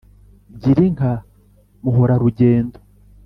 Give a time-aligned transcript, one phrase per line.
[0.61, 1.13] gira inka
[1.83, 2.77] muhora-rugendo